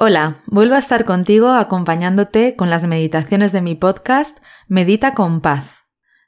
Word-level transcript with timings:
Hola, 0.00 0.38
vuelvo 0.46 0.74
a 0.74 0.78
estar 0.78 1.04
contigo 1.04 1.52
acompañándote 1.52 2.56
con 2.56 2.68
las 2.68 2.84
meditaciones 2.84 3.52
de 3.52 3.62
mi 3.62 3.76
podcast 3.76 4.38
Medita 4.66 5.14
con 5.14 5.40
paz. 5.40 5.84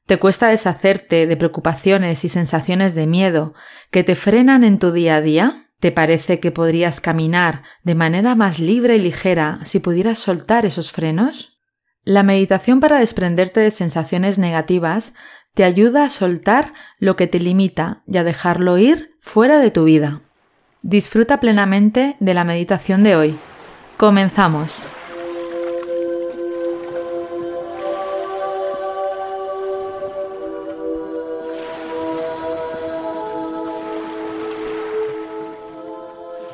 ¿Te 0.07 0.21
cuesta 0.21 0.47
deshacerte 0.47 1.27
de 1.27 1.37
preocupaciones 1.37 2.25
y 2.25 2.29
sensaciones 2.29 2.95
de 2.95 3.09
miedo 3.09 3.55
que 3.91 4.05
te 4.05 4.15
frenan 4.15 4.63
en 4.63 4.79
tu 4.79 4.93
día 4.93 5.17
a 5.17 5.21
día? 5.21 5.69
¿Te 5.81 5.91
parece 5.91 6.39
que 6.39 6.53
podrías 6.53 7.01
caminar 7.01 7.65
de 7.83 7.97
manera 7.97 8.37
más 8.37 8.61
libre 8.61 8.95
y 8.95 9.01
ligera 9.01 9.59
si 9.65 9.81
pudieras 9.81 10.21
soltar 10.21 10.65
esos 10.65 10.93
frenos? 10.93 11.59
La 12.05 12.23
meditación 12.23 12.79
para 12.79 13.01
desprenderte 13.01 13.59
de 13.59 13.73
sensaciones 13.73 14.39
negativas 14.39 15.13
te 15.55 15.65
ayuda 15.65 16.05
a 16.05 16.11
soltar 16.11 16.73
lo 17.01 17.17
que 17.17 17.27
te 17.27 17.41
limita 17.41 18.05
y 18.07 18.19
a 18.19 18.23
dejarlo 18.23 18.79
ir 18.79 19.11
fuera 19.21 19.59
de 19.59 19.73
tu 19.73 19.83
vida. 19.83 20.21
Disfruta 20.83 21.41
plenamente 21.41 22.15
de 22.21 22.33
la 22.33 22.45
meditación 22.45 23.03
de 23.03 23.17
hoy. 23.17 23.37
Comenzamos. 23.97 24.85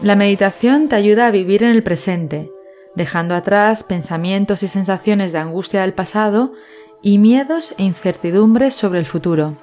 La 0.00 0.14
meditación 0.14 0.88
te 0.88 0.94
ayuda 0.94 1.26
a 1.26 1.30
vivir 1.32 1.64
en 1.64 1.70
el 1.70 1.82
presente, 1.82 2.52
dejando 2.94 3.34
atrás 3.34 3.82
pensamientos 3.82 4.62
y 4.62 4.68
sensaciones 4.68 5.32
de 5.32 5.38
angustia 5.38 5.82
del 5.82 5.94
pasado 5.94 6.52
y 7.02 7.18
miedos 7.18 7.74
e 7.76 7.82
incertidumbres 7.82 8.74
sobre 8.74 9.00
el 9.00 9.06
futuro. 9.06 9.56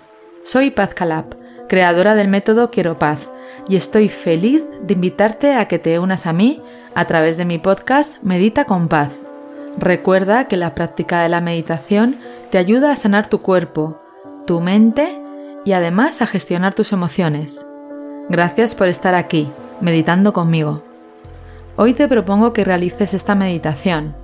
Soy 0.43 0.71
Paz 0.71 0.93
Calab, 0.93 1.37
creadora 1.69 2.15
del 2.15 2.27
método 2.27 2.71
Quiero 2.71 2.99
Paz, 2.99 3.29
y 3.67 3.75
estoy 3.75 4.09
feliz 4.09 4.63
de 4.81 4.93
invitarte 4.93 5.53
a 5.53 5.67
que 5.67 5.79
te 5.79 5.99
unas 5.99 6.25
a 6.25 6.33
mí 6.33 6.61
a 6.95 7.05
través 7.05 7.37
de 7.37 7.45
mi 7.45 7.57
podcast 7.57 8.15
Medita 8.21 8.65
con 8.65 8.87
Paz. 8.87 9.11
Recuerda 9.77 10.47
que 10.47 10.57
la 10.57 10.75
práctica 10.75 11.21
de 11.21 11.29
la 11.29 11.41
meditación 11.41 12.17
te 12.51 12.57
ayuda 12.57 12.91
a 12.91 12.95
sanar 12.95 13.27
tu 13.27 13.41
cuerpo, 13.41 13.99
tu 14.45 14.59
mente 14.59 15.19
y 15.65 15.73
además 15.73 16.21
a 16.21 16.27
gestionar 16.27 16.73
tus 16.73 16.91
emociones. 16.91 17.65
Gracias 18.29 18.75
por 18.75 18.87
estar 18.87 19.15
aquí, 19.15 19.47
meditando 19.81 20.33
conmigo. 20.33 20.83
Hoy 21.75 21.93
te 21.93 22.07
propongo 22.07 22.51
que 22.51 22.63
realices 22.63 23.13
esta 23.13 23.35
meditación, 23.35 24.15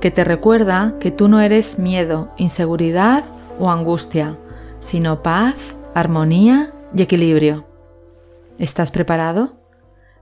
que 0.00 0.10
te 0.10 0.24
recuerda 0.24 0.94
que 1.00 1.10
tú 1.10 1.28
no 1.28 1.40
eres 1.40 1.78
miedo, 1.78 2.30
inseguridad 2.36 3.24
o 3.58 3.70
angustia, 3.70 4.36
sino 4.80 5.22
paz, 5.22 5.54
armonía 5.94 6.72
y 6.94 7.02
equilibrio. 7.02 7.64
¿Estás 8.58 8.92
preparado? 8.92 9.56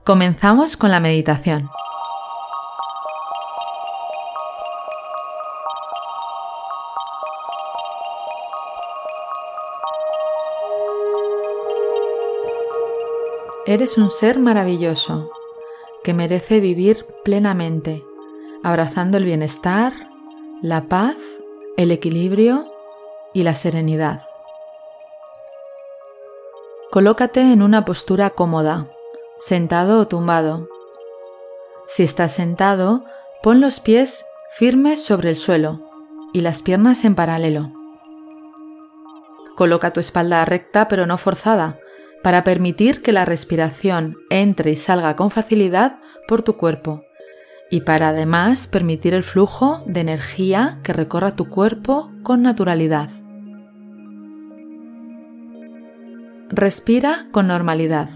Comenzamos 0.03 0.75
con 0.75 0.89
la 0.89 0.99
meditación. 0.99 1.69
Eres 13.67 13.97
un 13.99 14.09
ser 14.09 14.39
maravilloso 14.39 15.29
que 16.03 16.13
merece 16.15 16.59
vivir 16.59 17.05
plenamente, 17.23 18.03
abrazando 18.63 19.17
el 19.17 19.25
bienestar, 19.25 19.93
la 20.61 20.89
paz, 20.89 21.17
el 21.77 21.91
equilibrio 21.91 22.65
y 23.33 23.43
la 23.43 23.53
serenidad. 23.53 24.32
Colócate 26.93 27.41
en 27.41 27.63
una 27.63 27.85
postura 27.85 28.29
cómoda, 28.29 28.85
sentado 29.39 29.99
o 29.99 30.07
tumbado. 30.07 30.69
Si 31.87 32.03
estás 32.03 32.33
sentado, 32.33 33.03
pon 33.41 33.61
los 33.61 33.79
pies 33.79 34.23
firmes 34.51 35.03
sobre 35.03 35.31
el 35.31 35.35
suelo 35.35 35.89
y 36.33 36.41
las 36.41 36.61
piernas 36.61 37.03
en 37.03 37.15
paralelo. 37.15 37.71
Coloca 39.55 39.91
tu 39.91 40.01
espalda 40.01 40.45
recta 40.45 40.87
pero 40.87 41.07
no 41.07 41.17
forzada, 41.17 41.79
para 42.21 42.43
permitir 42.43 43.01
que 43.01 43.11
la 43.11 43.25
respiración 43.25 44.15
entre 44.29 44.69
y 44.69 44.75
salga 44.75 45.15
con 45.15 45.31
facilidad 45.31 45.99
por 46.27 46.43
tu 46.43 46.57
cuerpo 46.57 47.01
y 47.71 47.81
para 47.81 48.09
además 48.09 48.67
permitir 48.67 49.15
el 49.15 49.23
flujo 49.23 49.81
de 49.87 50.01
energía 50.01 50.77
que 50.83 50.93
recorra 50.93 51.31
tu 51.31 51.49
cuerpo 51.49 52.11
con 52.21 52.43
naturalidad. 52.43 53.09
Respira 56.55 57.29
con 57.31 57.47
normalidad. 57.47 58.09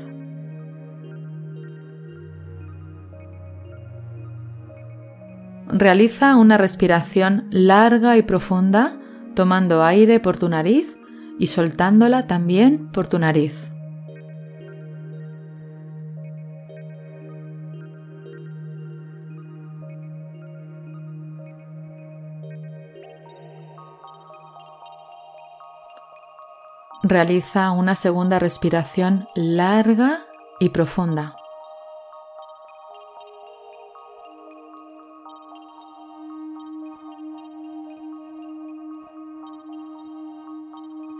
Realiza 5.69 6.35
una 6.35 6.59
respiración 6.59 7.47
larga 7.49 8.15
y 8.15 8.21
profunda, 8.21 8.99
tomando 9.33 9.83
aire 9.83 10.19
por 10.19 10.37
tu 10.37 10.49
nariz 10.49 10.99
y 11.39 11.47
soltándola 11.47 12.27
también 12.27 12.89
por 12.91 13.07
tu 13.07 13.17
nariz. 13.17 13.71
Realiza 27.09 27.71
una 27.71 27.95
segunda 27.95 28.37
respiración 28.37 29.29
larga 29.33 30.25
y 30.59 30.69
profunda. 30.69 31.33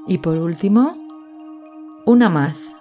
Y 0.08 0.18
por 0.18 0.38
último, 0.40 0.98
una 2.06 2.28
más. 2.28 2.76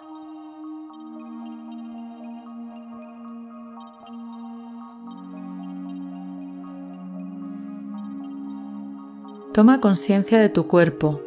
Toma 9.55 9.81
conciencia 9.81 10.41
de 10.41 10.49
tu 10.49 10.67
cuerpo 10.67 11.26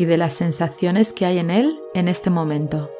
y 0.00 0.06
de 0.06 0.16
las 0.16 0.32
sensaciones 0.32 1.12
que 1.12 1.26
hay 1.26 1.36
en 1.38 1.50
él 1.50 1.78
en 1.92 2.08
este 2.08 2.30
momento. 2.30 2.90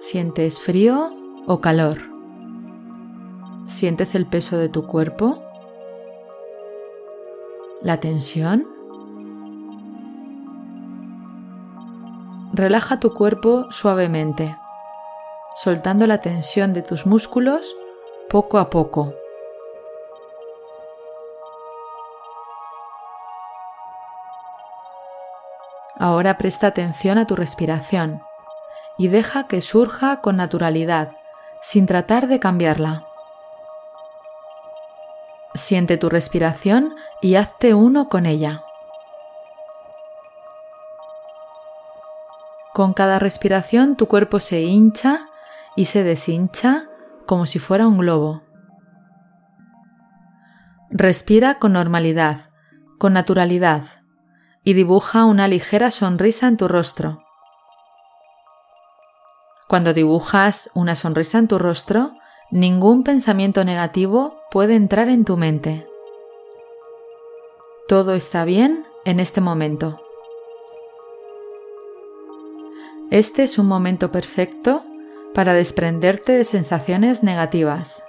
¿Sientes 0.00 0.60
frío 0.60 1.10
o 1.46 1.60
calor? 1.60 1.98
¿Sientes 3.66 4.14
el 4.14 4.24
peso 4.24 4.56
de 4.56 4.70
tu 4.70 4.86
cuerpo? 4.86 5.42
¿La 7.82 8.00
tensión? 8.00 8.66
Relaja 12.54 12.98
tu 12.98 13.12
cuerpo 13.12 13.66
suavemente, 13.70 14.56
soltando 15.54 16.06
la 16.06 16.22
tensión 16.22 16.72
de 16.72 16.80
tus 16.80 17.04
músculos 17.04 17.76
poco 18.30 18.58
a 18.58 18.70
poco. 18.70 19.12
Ahora 26.02 26.36
presta 26.36 26.66
atención 26.66 27.16
a 27.16 27.28
tu 27.28 27.36
respiración 27.36 28.22
y 28.98 29.06
deja 29.06 29.46
que 29.46 29.62
surja 29.62 30.20
con 30.20 30.36
naturalidad, 30.36 31.12
sin 31.62 31.86
tratar 31.86 32.26
de 32.26 32.40
cambiarla. 32.40 33.06
Siente 35.54 35.98
tu 35.98 36.08
respiración 36.08 36.92
y 37.20 37.36
hazte 37.36 37.74
uno 37.74 38.08
con 38.08 38.26
ella. 38.26 38.64
Con 42.74 42.94
cada 42.94 43.20
respiración 43.20 43.94
tu 43.94 44.08
cuerpo 44.08 44.40
se 44.40 44.62
hincha 44.62 45.26
y 45.76 45.84
se 45.84 46.02
deshincha 46.02 46.88
como 47.26 47.46
si 47.46 47.60
fuera 47.60 47.86
un 47.86 47.98
globo. 47.98 48.42
Respira 50.90 51.60
con 51.60 51.74
normalidad, 51.74 52.50
con 52.98 53.12
naturalidad 53.12 54.01
y 54.64 54.74
dibuja 54.74 55.24
una 55.24 55.48
ligera 55.48 55.90
sonrisa 55.90 56.48
en 56.48 56.56
tu 56.56 56.68
rostro. 56.68 57.24
Cuando 59.68 59.92
dibujas 59.92 60.70
una 60.74 60.96
sonrisa 60.96 61.38
en 61.38 61.48
tu 61.48 61.58
rostro, 61.58 62.12
ningún 62.50 63.04
pensamiento 63.04 63.64
negativo 63.64 64.38
puede 64.50 64.76
entrar 64.76 65.08
en 65.08 65.24
tu 65.24 65.36
mente. 65.36 65.86
Todo 67.88 68.14
está 68.14 68.44
bien 68.44 68.86
en 69.04 69.18
este 69.18 69.40
momento. 69.40 70.00
Este 73.10 73.42
es 73.42 73.58
un 73.58 73.66
momento 73.66 74.12
perfecto 74.12 74.84
para 75.34 75.54
desprenderte 75.54 76.32
de 76.32 76.44
sensaciones 76.44 77.22
negativas. 77.22 78.02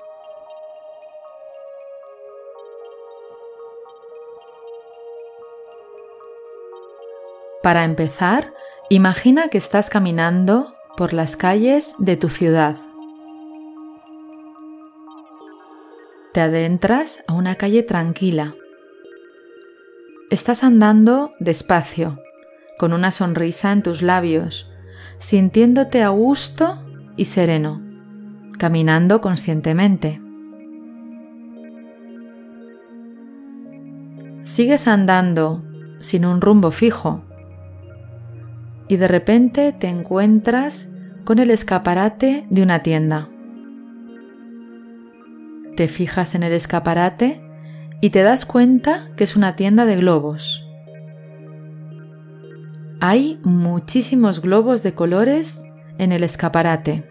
Para 7.63 7.85
empezar, 7.85 8.53
imagina 8.89 9.47
que 9.47 9.57
estás 9.57 9.89
caminando 9.89 10.73
por 10.97 11.13
las 11.13 11.37
calles 11.37 11.95
de 11.97 12.17
tu 12.17 12.27
ciudad. 12.27 12.75
Te 16.33 16.41
adentras 16.41 17.23
a 17.25 17.31
una 17.31 17.55
calle 17.55 17.81
tranquila. 17.81 18.53
Estás 20.29 20.65
andando 20.65 21.31
despacio, 21.39 22.19
con 22.77 22.91
una 22.91 23.11
sonrisa 23.11 23.71
en 23.71 23.81
tus 23.81 24.01
labios, 24.01 24.69
sintiéndote 25.19 26.03
a 26.03 26.09
gusto 26.09 26.85
y 27.15 27.25
sereno, 27.25 27.81
caminando 28.59 29.21
conscientemente. 29.21 30.19
Sigues 34.43 34.85
andando 34.85 35.63
sin 36.01 36.25
un 36.25 36.41
rumbo 36.41 36.69
fijo 36.69 37.23
y 38.87 38.97
de 38.97 39.07
repente 39.07 39.73
te 39.73 39.87
encuentras 39.87 40.89
con 41.23 41.39
el 41.39 41.51
escaparate 41.51 42.45
de 42.49 42.63
una 42.63 42.83
tienda. 42.83 43.29
Te 45.75 45.87
fijas 45.87 46.35
en 46.35 46.43
el 46.43 46.53
escaparate 46.53 47.41
y 48.01 48.09
te 48.09 48.21
das 48.21 48.45
cuenta 48.45 49.09
que 49.15 49.23
es 49.23 49.35
una 49.35 49.55
tienda 49.55 49.85
de 49.85 49.95
globos. 49.95 50.67
Hay 52.99 53.39
muchísimos 53.43 54.41
globos 54.41 54.83
de 54.83 54.93
colores 54.93 55.65
en 55.97 56.11
el 56.11 56.23
escaparate. 56.23 57.09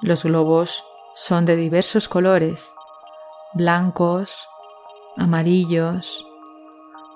Los 0.00 0.24
globos 0.24 0.84
son 1.14 1.46
de 1.46 1.56
diversos 1.56 2.08
colores, 2.08 2.74
blancos, 3.54 4.48
amarillos, 5.16 6.26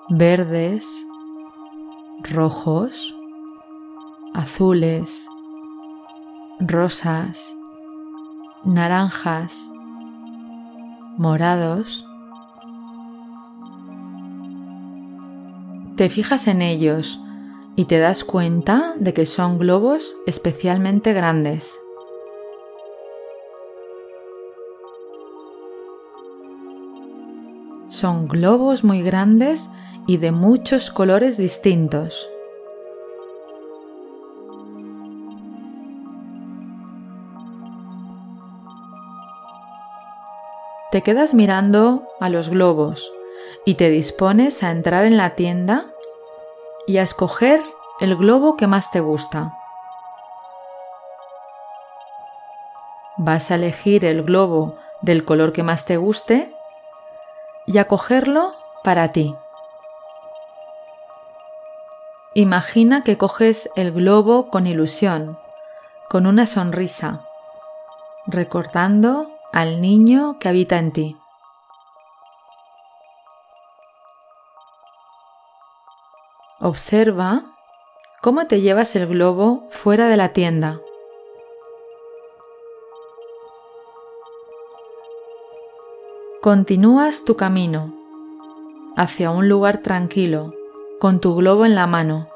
verdes, 0.09 1.05
rojos, 2.23 3.15
azules, 4.33 5.27
rosas, 6.59 7.55
naranjas, 8.63 9.69
morados. 11.17 12.05
Te 15.95 16.09
fijas 16.09 16.47
en 16.47 16.61
ellos 16.61 17.19
y 17.75 17.85
te 17.85 17.99
das 17.99 18.23
cuenta 18.23 18.93
de 18.97 19.13
que 19.13 19.25
son 19.25 19.57
globos 19.57 20.15
especialmente 20.25 21.13
grandes. 21.13 21.79
Son 27.89 28.27
globos 28.27 28.83
muy 28.83 29.01
grandes 29.01 29.71
y 30.05 30.17
de 30.17 30.31
muchos 30.31 30.91
colores 30.91 31.37
distintos. 31.37 32.29
Te 40.91 41.01
quedas 41.01 41.33
mirando 41.33 42.07
a 42.19 42.29
los 42.29 42.49
globos 42.49 43.11
y 43.65 43.75
te 43.75 43.89
dispones 43.89 44.61
a 44.61 44.69
entrar 44.69 45.05
en 45.05 45.17
la 45.17 45.35
tienda 45.35 45.87
y 46.85 46.97
a 46.97 47.03
escoger 47.03 47.61
el 47.99 48.15
globo 48.15 48.55
que 48.55 48.67
más 48.67 48.91
te 48.91 48.99
gusta. 48.99 49.53
Vas 53.17 53.49
a 53.49 53.55
elegir 53.55 54.05
el 54.05 54.23
globo 54.23 54.75
del 55.01 55.25
color 55.25 55.53
que 55.53 55.63
más 55.63 55.85
te 55.85 55.97
guste 55.97 56.53
y 57.69 57.77
a 57.77 57.87
cogerlo 57.87 58.55
para 58.83 59.11
ti. 59.11 59.35
Imagina 62.33 63.03
que 63.03 63.17
coges 63.17 63.69
el 63.75 63.91
globo 63.91 64.49
con 64.49 64.65
ilusión, 64.65 65.37
con 66.09 66.25
una 66.25 66.47
sonrisa, 66.47 67.21
recordando 68.25 69.29
al 69.53 69.81
niño 69.81 70.39
que 70.39 70.49
habita 70.49 70.79
en 70.79 70.91
ti. 70.91 71.17
Observa 76.59 77.43
cómo 78.21 78.47
te 78.47 78.61
llevas 78.61 78.95
el 78.95 79.05
globo 79.05 79.67
fuera 79.69 80.07
de 80.07 80.17
la 80.17 80.29
tienda. 80.33 80.79
Continúas 86.41 87.25
tu 87.25 87.35
camino 87.35 87.93
hacia 88.95 89.29
un 89.29 89.49
lugar 89.49 89.79
tranquilo 89.79 90.53
con 90.97 91.19
tu 91.19 91.35
globo 91.35 91.65
en 91.65 91.75
la 91.75 91.85
mano. 91.85 92.29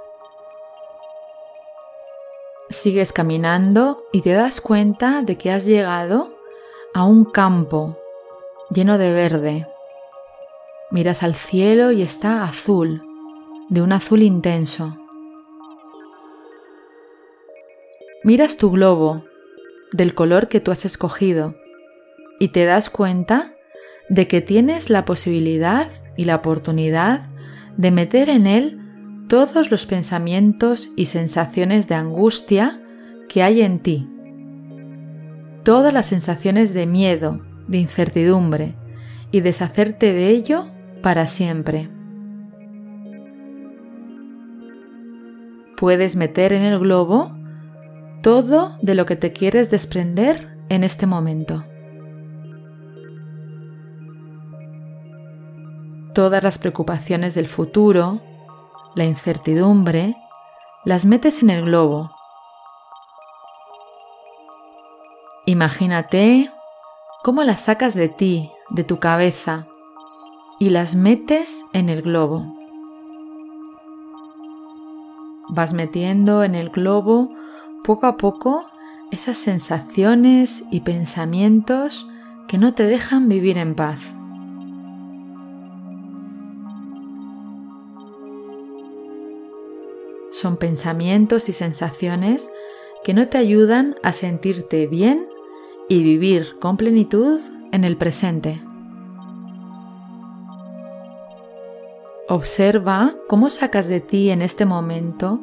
Sigues 2.70 3.14
caminando 3.14 4.04
y 4.12 4.20
te 4.20 4.34
das 4.34 4.60
cuenta 4.60 5.22
de 5.22 5.38
que 5.38 5.54
has 5.54 5.66
llegado 5.66 6.38
a 6.94 7.06
un 7.06 7.24
campo 7.24 7.98
lleno 8.72 8.98
de 8.98 9.14
verde. 9.14 9.68
Miras 10.92 11.24
al 11.24 11.34
cielo 11.34 11.94
y 11.94 12.02
está 12.02 12.44
azul, 12.44 13.02
de 13.70 13.82
un 13.82 13.94
azul 13.94 14.22
intenso. 14.22 14.98
Miras 18.26 18.58
tu 18.58 18.70
globo, 18.70 19.24
del 19.94 20.14
color 20.14 20.50
que 20.50 20.60
tú 20.60 20.72
has 20.72 20.84
escogido, 20.84 21.56
y 22.38 22.50
te 22.50 22.66
das 22.66 22.90
cuenta 22.90 23.53
de 24.14 24.28
que 24.28 24.42
tienes 24.42 24.90
la 24.90 25.06
posibilidad 25.06 25.90
y 26.16 26.26
la 26.26 26.36
oportunidad 26.36 27.30
de 27.78 27.92
meter 27.92 28.30
en 28.30 28.48
él 28.48 28.80
todos 29.28 29.72
los 29.72 29.86
pensamientos 29.86 30.90
y 30.96 31.08
sensaciones 31.08 31.88
de 31.88 31.96
angustia 31.96 32.82
que 33.28 33.42
hay 33.42 33.62
en 33.62 33.80
ti 33.80 34.08
todas 35.64 35.94
las 35.94 36.06
sensaciones 36.06 36.74
de 36.74 36.86
miedo, 36.86 37.42
de 37.68 37.80
incertidumbre 37.80 38.76
y 39.32 39.40
deshacerte 39.40 40.14
de 40.14 40.30
ello 40.30 40.68
para 41.02 41.28
siempre. 41.28 41.90
Puedes 45.78 46.16
meter 46.16 46.54
en 46.54 46.64
el 46.64 46.80
globo 46.80 47.36
todo 48.22 48.78
de 48.82 48.96
lo 48.96 49.06
que 49.06 49.16
te 49.16 49.34
quieres 49.34 49.70
desprender 49.70 50.56
en 50.70 50.84
este 50.84 51.08
momento. 51.08 51.66
Todas 56.14 56.44
las 56.44 56.58
preocupaciones 56.58 57.34
del 57.34 57.48
futuro, 57.48 58.22
la 58.96 59.06
incertidumbre, 59.06 60.16
las 60.86 61.06
metes 61.06 61.42
en 61.42 61.50
el 61.50 61.66
globo 61.66 62.12
Imagínate 65.46 66.50
cómo 67.22 67.44
las 67.44 67.66
sacas 67.66 67.96
de 67.96 68.08
ti, 68.08 68.50
de 68.70 68.86
tu 68.86 69.00
cabeza, 69.00 69.68
y 70.58 70.70
las 70.70 70.96
metes 70.96 71.66
en 71.74 71.90
el 71.90 72.02
globo. 72.02 72.56
Vas 75.50 75.74
metiendo 75.74 76.46
en 76.46 76.56
el 76.56 76.70
globo 76.70 77.30
poco 77.84 78.08
a 78.08 78.16
poco 78.16 78.64
esas 79.12 79.38
sensaciones 79.38 80.64
y 80.72 80.80
pensamientos 80.80 82.08
que 82.48 82.58
no 82.58 82.74
te 82.74 82.86
dejan 82.86 83.28
vivir 83.28 83.58
en 83.58 83.76
paz. 83.76 84.00
Son 90.44 90.58
pensamientos 90.58 91.48
y 91.48 91.54
sensaciones 91.54 92.52
que 93.06 93.14
no 93.14 93.30
te 93.30 93.38
ayudan 93.38 93.96
a 94.04 94.12
sentirte 94.12 94.88
bien 94.88 95.26
y 95.88 96.04
vivir 96.04 96.60
con 96.60 96.76
plenitud 96.76 97.40
en 97.72 97.86
el 97.86 97.96
presente. 97.96 98.62
Observa 102.28 103.14
cómo 103.30 103.48
sacas 103.48 103.88
de 103.88 104.02
ti 104.02 104.32
en 104.32 104.42
este 104.42 104.66
momento 104.66 105.40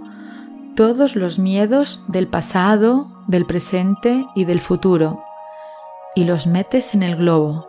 todos 0.76 1.16
los 1.16 1.38
miedos 1.38 2.04
del 2.08 2.28
pasado, 2.28 3.10
del 3.26 3.46
presente 3.46 4.26
y 4.34 4.44
del 4.44 4.60
futuro 4.60 5.22
y 6.14 6.24
los 6.24 6.46
metes 6.46 6.92
en 6.92 7.02
el 7.02 7.16
globo. 7.16 7.66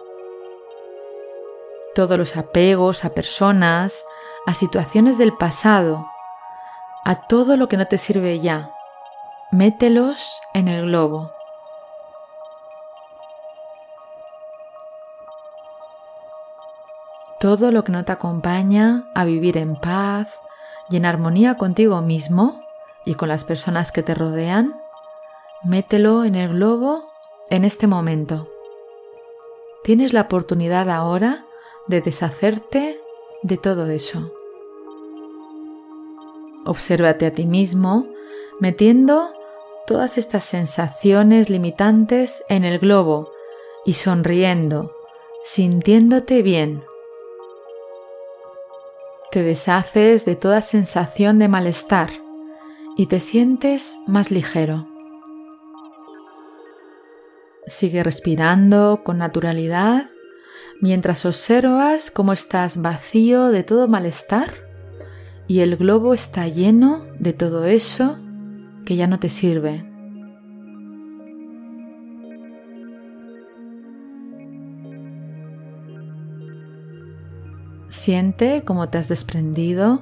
Todos 1.95 2.17
los 2.17 2.35
apegos 2.35 3.05
a 3.05 3.13
personas, 3.13 4.03
a 4.45 4.53
situaciones 4.53 5.17
del 5.17 5.31
pasado, 5.31 6.10
a 7.03 7.27
todo 7.27 7.57
lo 7.57 7.67
que 7.67 7.77
no 7.77 7.87
te 7.87 7.97
sirve 7.97 8.39
ya, 8.39 8.71
mételos 9.51 10.39
en 10.53 10.67
el 10.67 10.85
globo. 10.85 11.31
todo 17.41 17.71
lo 17.71 17.83
que 17.83 17.91
no 17.91 18.05
te 18.05 18.11
acompaña 18.11 19.03
a 19.15 19.25
vivir 19.25 19.57
en 19.57 19.75
paz 19.75 20.39
y 20.91 20.97
en 20.97 21.07
armonía 21.07 21.55
contigo 21.57 21.99
mismo 22.01 22.61
y 23.03 23.15
con 23.15 23.29
las 23.29 23.43
personas 23.45 23.91
que 23.91 24.03
te 24.03 24.13
rodean, 24.13 24.79
mételo 25.63 26.23
en 26.23 26.35
el 26.35 26.49
globo 26.49 27.09
en 27.49 27.65
este 27.65 27.87
momento. 27.87 28.47
Tienes 29.83 30.13
la 30.13 30.21
oportunidad 30.21 30.87
ahora 30.91 31.43
de 31.87 32.01
deshacerte 32.01 33.01
de 33.41 33.57
todo 33.57 33.87
eso. 33.87 34.31
Obsérvate 36.65 37.25
a 37.25 37.33
ti 37.33 37.45
mismo 37.45 38.07
metiendo 38.59 39.31
todas 39.87 40.17
estas 40.17 40.45
sensaciones 40.45 41.49
limitantes 41.49 42.43
en 42.47 42.63
el 42.63 42.79
globo 42.79 43.31
y 43.85 43.93
sonriendo, 43.93 44.95
sintiéndote 45.43 46.43
bien. 46.43 46.83
Te 49.31 49.41
deshaces 49.41 50.25
de 50.25 50.35
toda 50.35 50.61
sensación 50.61 51.39
de 51.39 51.47
malestar 51.47 52.09
y 52.95 53.07
te 53.07 53.19
sientes 53.19 53.97
más 54.05 54.29
ligero. 54.29 54.85
Sigue 57.65 58.03
respirando 58.03 59.01
con 59.03 59.17
naturalidad 59.17 60.05
mientras 60.81 61.25
observas 61.25 62.11
cómo 62.11 62.33
estás 62.33 62.81
vacío 62.81 63.47
de 63.47 63.63
todo 63.63 63.87
malestar 63.87 64.70
y 65.47 65.59
el 65.59 65.75
globo 65.75 66.13
está 66.13 66.47
lleno 66.47 67.05
de 67.19 67.33
todo 67.33 67.65
eso 67.65 68.17
que 68.85 68.95
ya 68.95 69.07
no 69.07 69.19
te 69.19 69.29
sirve. 69.29 69.85
Siente 77.89 78.63
cómo 78.63 78.89
te 78.89 78.97
has 78.97 79.09
desprendido 79.09 80.01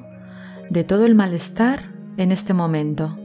de 0.70 0.84
todo 0.84 1.06
el 1.06 1.16
malestar 1.16 1.92
en 2.18 2.32
este 2.32 2.54
momento. 2.54 3.18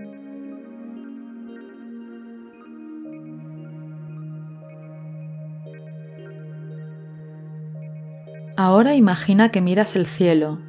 Ahora 8.57 8.95
imagina 8.95 9.51
que 9.51 9.61
miras 9.61 9.97
el 9.97 10.07
cielo, 10.07 10.61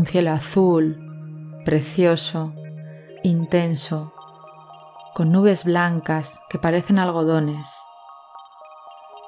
un 0.00 0.06
cielo 0.06 0.30
azul, 0.30 0.96
precioso, 1.66 2.54
intenso, 3.22 4.14
con 5.14 5.30
nubes 5.30 5.64
blancas 5.64 6.40
que 6.48 6.58
parecen 6.58 6.98
algodones. 6.98 7.68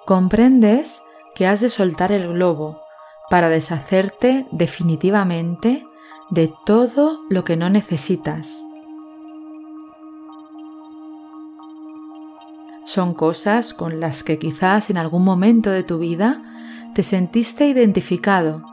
Comprendes 0.07 1.03
que 1.35 1.47
has 1.47 1.61
de 1.61 1.69
soltar 1.69 2.11
el 2.11 2.27
globo 2.33 2.81
para 3.29 3.51
deshacerte 3.51 4.47
definitivamente 4.51 5.85
de 6.31 6.51
todo 6.65 7.19
lo 7.29 7.45
que 7.45 7.59
no 7.59 7.69
necesitas. 7.69 8.65
Son 12.87 13.13
cosas 13.13 13.75
con 13.75 14.01
las 14.01 14.25
que 14.25 14.39
quizás 14.39 14.89
en 14.89 14.97
algún 14.97 15.23
momento 15.23 15.69
de 15.69 15.83
tu 15.83 15.99
vida 15.99 16.43
te 16.95 17.03
sentiste 17.03 17.67
identificado 17.67 18.72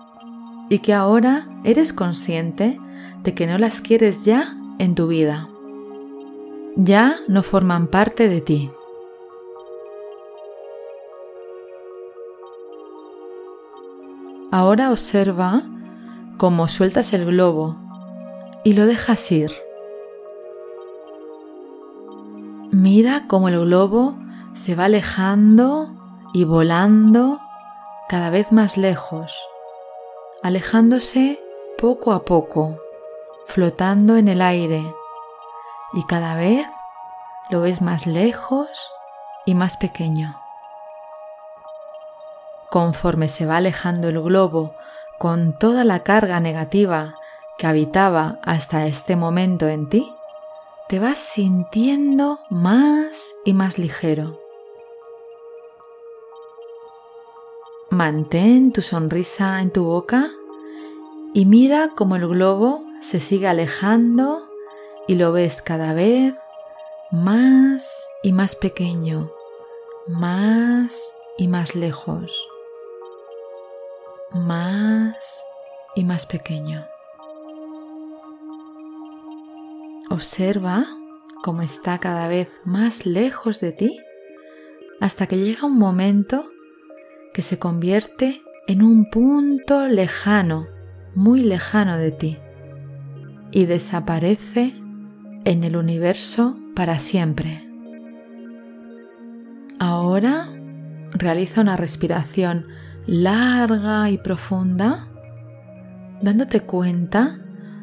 y 0.70 0.80
que 0.80 0.94
ahora 0.94 1.48
eres 1.64 1.94
consciente 1.94 2.80
de 3.24 3.34
que 3.34 3.48
no 3.48 3.58
las 3.58 3.82
quieres 3.82 4.24
ya 4.24 4.56
en 4.78 4.96
tu 4.96 5.08
vida. 5.08 5.50
Ya 6.76 7.18
no 7.28 7.44
forman 7.44 7.88
parte 7.88 8.30
de 8.30 8.42
ti. 8.42 8.72
Ahora 14.52 14.92
observa 14.92 15.64
cómo 16.38 16.68
sueltas 16.68 17.14
el 17.14 17.26
globo 17.26 17.76
y 18.64 18.74
lo 18.74 18.88
dejas 18.88 19.32
ir. 19.32 19.52
Mira 22.72 23.26
cómo 23.28 23.50
el 23.50 23.60
globo 23.60 24.16
se 24.54 24.76
va 24.76 24.86
alejando 24.86 25.90
y 26.34 26.46
volando 26.46 27.40
cada 28.08 28.30
vez 28.30 28.52
más 28.52 28.78
lejos, 28.78 29.40
alejándose 30.42 31.40
poco 31.78 32.12
a 32.14 32.24
poco, 32.24 32.78
flotando 33.46 34.18
en 34.18 34.28
el 34.28 34.42
aire 34.42 34.94
y 35.94 36.06
cada 36.06 36.36
vez 36.36 36.66
lo 37.50 37.62
ves 37.62 37.82
más 37.82 38.06
lejos 38.06 38.70
y 39.46 39.56
más 39.56 39.78
pequeño. 39.78 40.36
Conforme 42.70 43.28
se 43.28 43.46
va 43.46 43.58
alejando 43.58 44.10
el 44.10 44.22
globo 44.22 44.76
con 45.18 45.58
toda 45.58 45.84
la 45.84 46.04
carga 46.04 46.40
negativa 46.40 47.16
que 47.58 47.68
habitaba 47.68 48.40
hasta 48.44 48.86
este 48.86 49.16
momento 49.16 49.68
en 49.68 49.90
ti, 49.90 50.14
te 50.88 51.00
vas 51.00 51.18
sintiendo 51.18 52.40
más 52.50 53.34
y 53.44 53.54
más 53.54 53.78
ligero. 53.78 54.49
Mantén 58.00 58.72
tu 58.72 58.82
sonrisa 58.82 59.60
en 59.60 59.72
tu 59.72 59.84
boca 59.84 60.32
y 61.34 61.46
mira 61.46 61.90
cómo 61.98 62.16
el 62.16 62.30
globo 62.30 62.82
se 63.02 63.20
sigue 63.20 63.46
alejando 63.46 64.42
y 65.06 65.16
lo 65.16 65.34
ves 65.34 65.62
cada 65.62 65.94
vez 65.94 66.34
más 67.12 68.08
y 68.24 68.32
más 68.32 68.56
pequeño, 68.56 69.30
más 70.08 71.12
y 71.38 71.50
más 71.50 71.76
lejos, 71.76 72.48
más 74.32 75.44
y 75.94 76.06
más 76.06 76.26
pequeño. 76.26 76.86
Observa 80.10 80.88
cómo 81.44 81.64
está 81.64 82.00
cada 82.00 82.30
vez 82.30 82.50
más 82.64 83.06
lejos 83.06 83.60
de 83.60 83.74
ti 83.74 84.00
hasta 85.02 85.28
que 85.28 85.36
llega 85.36 85.68
un 85.68 85.78
momento 85.78 86.50
que 87.40 87.44
se 87.44 87.58
convierte 87.58 88.42
en 88.68 88.84
un 88.84 89.10
punto 89.10 89.88
lejano, 89.88 90.68
muy 91.16 91.42
lejano 91.42 91.96
de 91.96 92.12
ti, 92.12 92.38
y 93.50 93.64
desaparece 93.64 94.76
en 95.46 95.64
el 95.64 95.78
universo 95.78 96.58
para 96.76 97.00
siempre. 97.00 97.66
Ahora 99.80 100.50
realiza 101.14 101.62
una 101.62 101.78
respiración 101.78 102.68
larga 103.08 104.10
y 104.10 104.18
profunda, 104.18 105.08
dándote 106.22 106.60
cuenta 106.60 107.40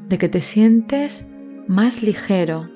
de 0.07 0.19
que 0.19 0.29
te 0.29 0.43
sientes 0.43 1.33
más 1.67 2.03
ligero, 2.03 2.69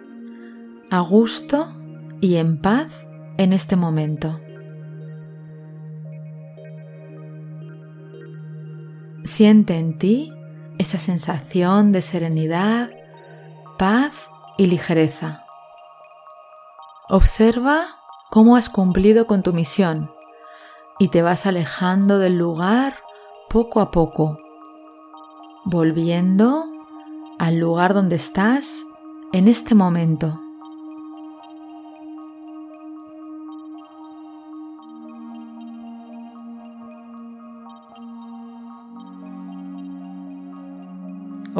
a 0.88 1.00
gusto 1.00 1.78
y 2.22 2.36
en 2.36 2.56
paz 2.56 3.12
en 3.36 3.52
este 3.52 3.76
momento. 3.76 4.40
Siente 9.24 9.78
en 9.78 9.98
ti 9.98 10.32
esa 10.78 10.98
sensación 10.98 11.92
de 11.92 12.02
serenidad, 12.02 12.90
paz 13.78 14.28
y 14.56 14.66
ligereza. 14.66 15.44
Observa 17.08 17.86
cómo 18.30 18.56
has 18.56 18.68
cumplido 18.68 19.26
con 19.26 19.42
tu 19.42 19.52
misión 19.52 20.10
y 20.98 21.08
te 21.08 21.22
vas 21.22 21.46
alejando 21.46 22.18
del 22.18 22.38
lugar 22.38 22.98
poco 23.48 23.80
a 23.80 23.90
poco, 23.90 24.38
volviendo 25.64 26.64
al 27.38 27.58
lugar 27.58 27.94
donde 27.94 28.16
estás 28.16 28.84
en 29.32 29.48
este 29.48 29.74
momento. 29.74 30.38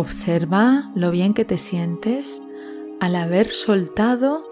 Observa 0.01 0.91
lo 0.95 1.11
bien 1.11 1.35
que 1.35 1.45
te 1.45 1.59
sientes 1.59 2.41
al 3.01 3.15
haber 3.15 3.53
soltado 3.53 4.43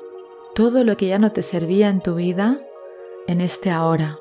todo 0.54 0.84
lo 0.84 0.98
que 0.98 1.06
ya 1.06 1.18
no 1.18 1.32
te 1.32 1.40
servía 1.40 1.88
en 1.88 2.02
tu 2.02 2.16
vida 2.16 2.58
en 3.26 3.40
este 3.40 3.70
ahora. 3.70 4.18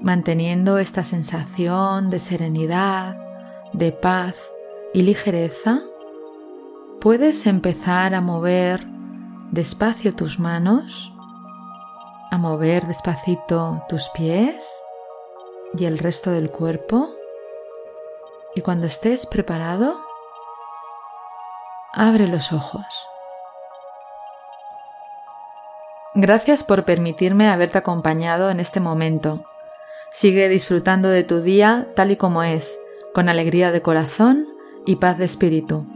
Manteniendo 0.00 0.78
esta 0.78 1.02
sensación 1.02 2.08
de 2.08 2.20
serenidad, 2.20 3.16
de 3.72 3.90
paz 3.90 4.36
y 4.94 5.02
ligereza, 5.02 5.82
puedes 7.00 7.46
empezar 7.46 8.14
a 8.14 8.20
mover 8.20 8.86
despacio 9.50 10.14
tus 10.14 10.38
manos, 10.38 11.12
a 12.30 12.38
mover 12.38 12.86
despacito 12.86 13.82
tus 13.88 14.08
pies 14.10 14.70
y 15.76 15.86
el 15.86 15.98
resto 15.98 16.30
del 16.30 16.52
cuerpo 16.52 17.17
y 18.58 18.60
cuando 18.60 18.88
estés 18.88 19.24
preparado, 19.24 20.00
abre 21.92 22.26
los 22.26 22.52
ojos. 22.52 23.06
Gracias 26.16 26.64
por 26.64 26.82
permitirme 26.82 27.48
haberte 27.48 27.78
acompañado 27.78 28.50
en 28.50 28.58
este 28.58 28.80
momento. 28.80 29.44
Sigue 30.10 30.48
disfrutando 30.48 31.08
de 31.08 31.22
tu 31.22 31.40
día 31.40 31.86
tal 31.94 32.10
y 32.10 32.16
como 32.16 32.42
es, 32.42 32.80
con 33.14 33.28
alegría 33.28 33.70
de 33.70 33.80
corazón 33.80 34.48
y 34.84 34.96
paz 34.96 35.18
de 35.18 35.26
espíritu. 35.26 35.86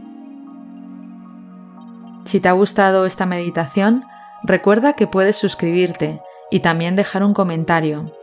Si 2.23 2.39
te 2.39 2.47
ha 2.47 2.53
gustado 2.53 3.05
esta 3.05 3.25
meditación, 3.25 4.05
recuerda 4.43 4.93
que 4.93 5.05
puedes 5.05 5.35
suscribirte 5.35 6.21
y 6.49 6.61
también 6.61 6.95
dejar 6.95 7.25
un 7.25 7.33
comentario. 7.33 8.13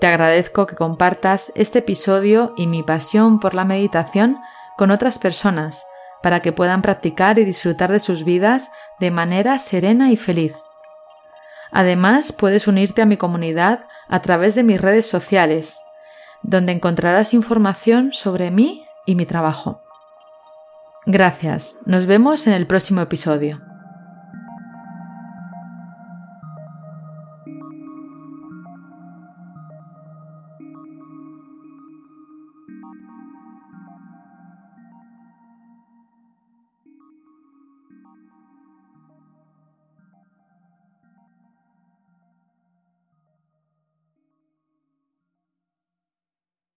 Te 0.00 0.06
agradezco 0.06 0.66
que 0.66 0.76
compartas 0.76 1.52
este 1.54 1.80
episodio 1.80 2.54
y 2.56 2.66
mi 2.66 2.82
pasión 2.82 3.38
por 3.38 3.54
la 3.54 3.66
meditación 3.66 4.38
con 4.78 4.90
otras 4.90 5.18
personas 5.18 5.84
para 6.22 6.40
que 6.40 6.52
puedan 6.52 6.80
practicar 6.80 7.38
y 7.38 7.44
disfrutar 7.44 7.92
de 7.92 7.98
sus 7.98 8.24
vidas 8.24 8.70
de 8.98 9.10
manera 9.10 9.58
serena 9.58 10.10
y 10.10 10.16
feliz. 10.16 10.56
Además, 11.70 12.32
puedes 12.32 12.66
unirte 12.66 13.02
a 13.02 13.06
mi 13.06 13.18
comunidad 13.18 13.84
a 14.08 14.22
través 14.22 14.54
de 14.54 14.62
mis 14.62 14.80
redes 14.80 15.06
sociales, 15.06 15.78
donde 16.42 16.72
encontrarás 16.72 17.34
información 17.34 18.12
sobre 18.12 18.50
mí 18.50 18.84
y 19.04 19.14
mi 19.14 19.26
trabajo. 19.26 19.80
Gracias, 21.04 21.78
nos 21.84 22.06
vemos 22.06 22.46
en 22.46 22.54
el 22.54 22.66
próximo 22.66 23.02
episodio. 23.02 23.69